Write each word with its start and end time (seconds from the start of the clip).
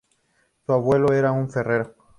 Su 0.65 0.73
abuelo 0.73 1.13
era 1.13 1.31
un 1.31 1.47
farero. 1.47 1.93